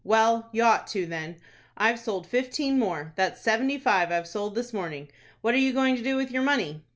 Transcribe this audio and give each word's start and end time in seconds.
"Well, 0.03 0.49
you 0.51 0.63
ought 0.63 0.87
to, 0.87 1.05
then. 1.05 1.35
I've 1.77 1.99
sold 1.99 2.25
fifteen 2.25 2.79
more. 2.79 3.13
That's 3.17 3.39
seventy 3.39 3.77
five 3.77 4.11
I've 4.11 4.27
sold 4.27 4.55
this 4.55 4.73
morning. 4.73 5.09
What 5.41 5.53
are 5.53 5.57
you 5.59 5.73
going 5.73 5.95
to 5.95 6.01
do 6.01 6.15
with 6.15 6.31
your 6.31 6.41
money?" 6.41 6.81